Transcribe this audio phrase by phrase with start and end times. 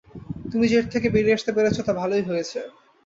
[0.51, 2.59] তুমি যে এর থেকে বেরিয়ে আসতে পেরেছ, তা ভালই হয়েছে।